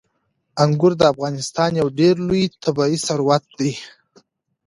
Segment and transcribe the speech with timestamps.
[0.63, 3.73] انګور د افغانستان یو ډېر لوی طبعي ثروت دی.